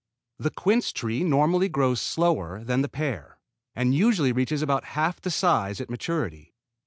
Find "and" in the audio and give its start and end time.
3.75-3.93